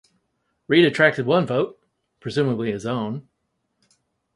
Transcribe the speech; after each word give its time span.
Reid 0.67 0.83
attracted 0.85 1.27
one 1.27 1.45
vote, 1.45 1.79
presumably 2.19 2.71
his 2.71 2.87
own. 2.87 3.27